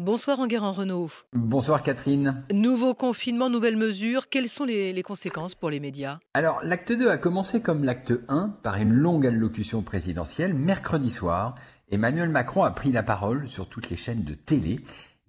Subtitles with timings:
[0.00, 1.10] Bonsoir Enguerrand Renault.
[1.32, 2.44] Bonsoir Catherine.
[2.52, 4.28] Nouveau confinement, nouvelles mesures.
[4.28, 6.18] Quelles sont les, les conséquences pour les médias?
[6.34, 10.52] Alors, l'acte 2 a commencé comme l'acte 1 par une longue allocution présidentielle.
[10.52, 11.54] Mercredi soir,
[11.90, 14.80] Emmanuel Macron a pris la parole sur toutes les chaînes de télé.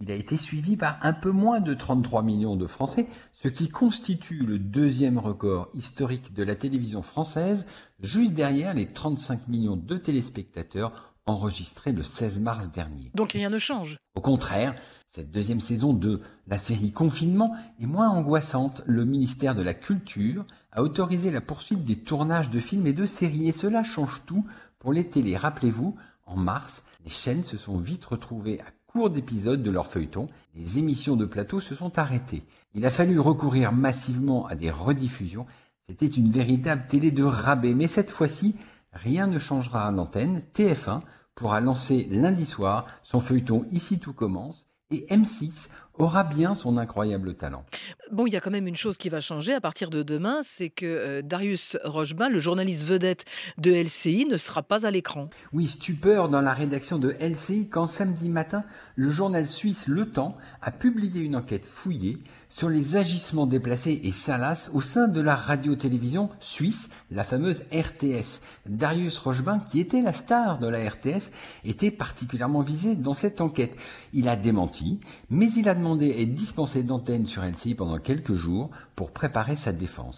[0.01, 3.69] Il a été suivi par un peu moins de 33 millions de Français, ce qui
[3.69, 7.67] constitue le deuxième record historique de la télévision française,
[8.01, 13.11] juste derrière les 35 millions de téléspectateurs enregistrés le 16 mars dernier.
[13.13, 13.97] Donc rien ne change.
[14.15, 14.73] Au contraire,
[15.07, 18.81] cette deuxième saison de la série Confinement est moins angoissante.
[18.85, 23.05] Le ministère de la Culture a autorisé la poursuite des tournages de films et de
[23.05, 24.45] séries et cela change tout
[24.79, 25.37] pour les télés.
[25.37, 25.95] Rappelez-vous,
[26.25, 30.29] en mars, les chaînes se sont vite retrouvées à court d'épisodes de leur feuilleton.
[30.55, 32.43] Les émissions de plateau se sont arrêtées.
[32.73, 35.45] Il a fallu recourir massivement à des rediffusions.
[35.87, 37.73] C'était une véritable télé de rabais.
[37.73, 38.55] Mais cette fois-ci,
[38.97, 40.41] rien ne changera à l'antenne.
[40.53, 41.01] TF1
[41.35, 47.35] pourra lancer lundi soir son feuilleton Ici tout commence et M6 aura bien son incroyable
[47.35, 47.65] talent.
[48.11, 50.41] Bon, il y a quand même une chose qui va changer à partir de demain,
[50.43, 53.25] c'est que euh, Darius Rochebain, le journaliste vedette
[53.57, 55.29] de LCI, ne sera pas à l'écran.
[55.51, 58.63] Oui, stupeur dans la rédaction de LCI quand samedi matin,
[58.95, 62.17] le journal suisse Le Temps a publié une enquête fouillée
[62.49, 68.41] sur les agissements déplacés et salaces au sein de la radio-télévision suisse, la fameuse RTS.
[68.67, 71.31] Darius Rochebain, qui était la star de la RTS,
[71.65, 73.75] était particulièrement visé dans cette enquête.
[74.13, 78.35] Il a démenti, mais il a demandé demandé est dispensé d'antenne sur LCI pendant quelques
[78.35, 80.17] jours pour préparer sa défense.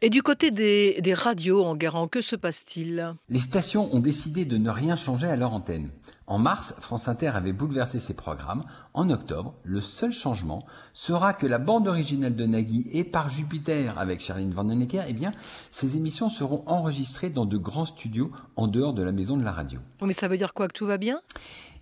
[0.00, 3.14] Et du côté des, des radios en Garant, que se passe-t-il?
[3.28, 5.90] Les stations ont décidé de ne rien changer à leur antenne.
[6.26, 8.64] En mars, France Inter avait bouleversé ses programmes.
[8.94, 13.98] En octobre, le seul changement sera que la bande originale de Nagui et Par Jupiter
[13.98, 15.34] avec Charline Vandennecker, eh bien,
[15.70, 19.52] ces émissions seront enregistrées dans de grands studios en dehors de la maison de la
[19.52, 19.78] radio.
[20.00, 20.68] Mais ça veut dire quoi?
[20.68, 21.20] Que tout va bien?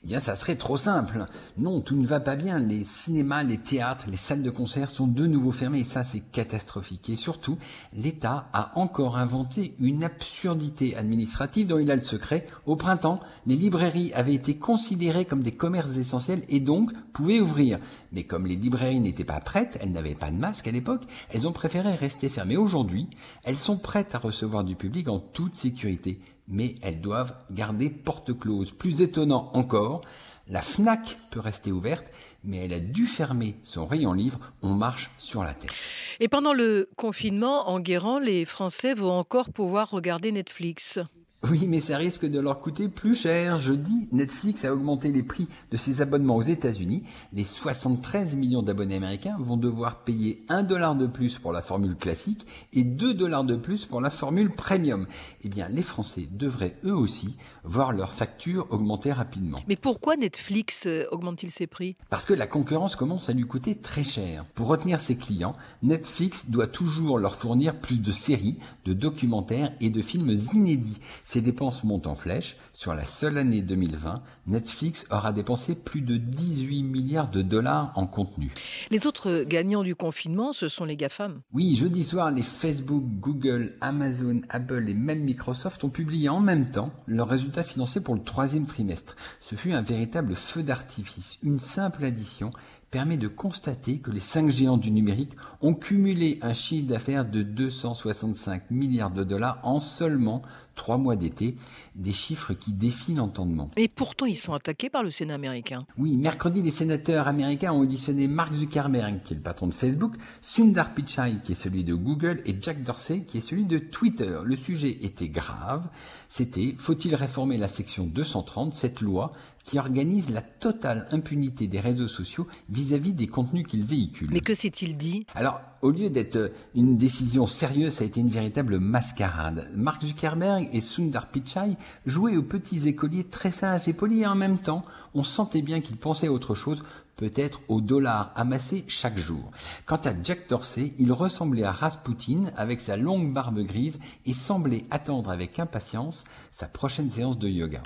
[0.02, 1.26] Eh bien, ça serait trop simple.
[1.58, 2.58] Non, tout ne va pas bien.
[2.58, 6.22] Les cinémas, les théâtres, les salles de concert sont de nouveau fermées et ça, c'est
[6.32, 7.10] catastrophique.
[7.10, 7.58] Et surtout,
[7.92, 12.46] l'État a encore inventé une absurdité administrative dont il a le secret.
[12.64, 17.78] Au printemps, les librairies avaient été considérées comme des commerces essentiels et donc pouvaient ouvrir.
[18.12, 21.46] Mais comme les librairies n'étaient pas prêtes, elles n'avaient pas de masque à l'époque, elles
[21.46, 22.56] ont préféré rester fermées.
[22.56, 23.08] Aujourd'hui,
[23.44, 26.20] elles sont prêtes à recevoir du public en toute sécurité
[26.50, 28.72] mais elles doivent garder porte close.
[28.72, 30.02] Plus étonnant encore,
[30.48, 32.10] la FNAC peut rester ouverte,
[32.44, 35.70] mais elle a dû fermer son rayon livre, on marche sur la tête.
[36.18, 40.98] Et pendant le confinement, en Guérant, les Français vont encore pouvoir regarder Netflix.
[41.48, 43.56] Oui, mais ça risque de leur coûter plus cher.
[43.56, 47.02] Jeudi, Netflix a augmenté les prix de ses abonnements aux États-Unis.
[47.32, 51.96] Les 73 millions d'abonnés américains vont devoir payer 1 dollar de plus pour la formule
[51.96, 55.06] classique et 2 dollars de plus pour la formule premium.
[55.42, 57.34] Eh bien, les Français devraient eux aussi
[57.64, 59.60] voir leur facture augmenter rapidement.
[59.66, 61.96] Mais pourquoi Netflix euh, augmente-t-il ses prix?
[62.10, 64.44] Parce que la concurrence commence à lui coûter très cher.
[64.54, 69.88] Pour retenir ses clients, Netflix doit toujours leur fournir plus de séries, de documentaires et
[69.88, 71.00] de films inédits.
[71.30, 72.56] Ces dépenses montent en flèche.
[72.72, 78.08] Sur la seule année 2020, Netflix aura dépensé plus de 18 milliards de dollars en
[78.08, 78.52] contenu.
[78.90, 81.40] Les autres gagnants du confinement, ce sont les GAFAM.
[81.52, 86.68] Oui, jeudi soir, les Facebook, Google, Amazon, Apple et même Microsoft ont publié en même
[86.68, 89.14] temps leurs résultats financiers pour le troisième trimestre.
[89.38, 91.38] Ce fut un véritable feu d'artifice.
[91.44, 92.50] Une simple addition
[92.90, 97.42] permet de constater que les cinq géants du numérique ont cumulé un chiffre d'affaires de
[97.42, 100.42] 265 milliards de dollars en seulement
[100.80, 101.56] trois mois d'été,
[101.94, 103.70] des chiffres qui défient l'entendement.
[103.76, 105.84] Et pourtant, ils sont attaqués par le Sénat américain.
[105.98, 110.14] Oui, mercredi, les sénateurs américains ont auditionné Mark Zuckerberg, qui est le patron de Facebook,
[110.40, 114.38] Sundar Pichai, qui est celui de Google, et Jack Dorsey, qui est celui de Twitter.
[114.42, 115.86] Le sujet était grave.
[116.28, 119.32] C'était, faut-il réformer la section 230, cette loi
[119.64, 122.46] qui organise la totale impunité des réseaux sociaux
[122.80, 124.30] vis-à-vis des contenus qu'ils véhiculent.
[124.32, 125.26] Mais que s'est-il dit?
[125.34, 129.68] Alors, au lieu d'être une décision sérieuse, ça a été une véritable mascarade.
[129.74, 131.76] Mark Zuckerberg et Sundar Pichai
[132.06, 134.82] jouaient aux petits écoliers très sages et polis et en même temps,
[135.14, 136.82] on sentait bien qu'ils pensaient à autre chose,
[137.16, 139.50] peut-être au dollar amassé chaque jour.
[139.84, 144.84] Quant à Jack Dorsey, il ressemblait à Rasputin avec sa longue barbe grise et semblait
[144.90, 147.82] attendre avec impatience sa prochaine séance de yoga.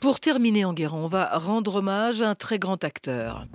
[0.00, 3.46] Pour terminer en guerre, on va rendre hommage à un très grand acteur.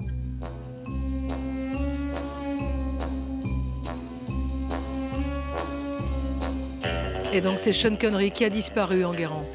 [7.32, 9.46] Et donc c'est Sean Connery qui a disparu en Guérant.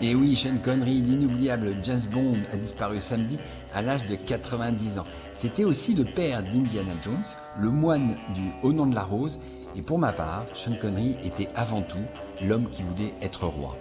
[0.00, 3.38] Et oui, Sean Connery, l'inoubliable James Bond, a disparu samedi
[3.74, 5.06] à l'âge de 90 ans.
[5.32, 7.24] C'était aussi le père d'Indiana Jones,
[7.58, 9.40] le moine du Haut Nom de la Rose,
[9.76, 11.98] et pour ma part, Sean Connery était avant tout
[12.40, 13.76] l'homme qui voulait être roi.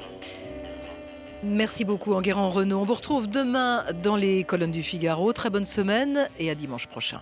[1.43, 2.79] Merci beaucoup Enguerrand Renaud.
[2.79, 5.31] On vous retrouve demain dans les colonnes du Figaro.
[5.33, 7.21] Très bonne semaine et à dimanche prochain.